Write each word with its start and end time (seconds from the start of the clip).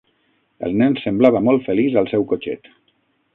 El 0.67 0.73
nen 0.79 0.95
semblava 1.01 1.41
molt 1.49 1.67
feliç 1.69 1.99
al 2.03 2.11
seu 2.15 2.27
cotxet 2.33 2.73